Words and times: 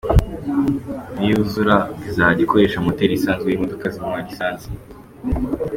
Niyuzura 1.17 1.75
ngo 1.93 2.03
izajya 2.09 2.43
ikoresha 2.45 2.83
moteri 2.85 3.13
isanzwe 3.15 3.47
y’imodoka 3.49 3.85
zinywa 3.93 4.19
lisansi. 4.27 4.67